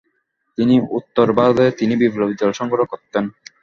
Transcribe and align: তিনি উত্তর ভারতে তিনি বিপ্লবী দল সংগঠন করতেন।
তিনি 0.57 0.75
উত্তর 0.97 1.27
ভারতে 1.37 1.65
তিনি 1.79 1.93
বিপ্লবী 2.01 2.35
দল 2.39 2.51
সংগঠন 2.59 2.87
করতেন। 2.91 3.23